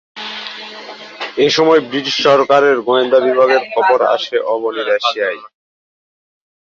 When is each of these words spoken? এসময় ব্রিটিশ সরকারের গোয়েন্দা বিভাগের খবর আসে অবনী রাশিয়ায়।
এসময় 1.37 1.81
ব্রিটিশ 1.89 2.15
সরকারের 2.27 2.77
গোয়েন্দা 2.87 3.19
বিভাগের 3.27 3.63
খবর 3.73 3.99
আসে 4.15 4.37
অবনী 4.53 4.81
রাশিয়ায়। 4.83 5.39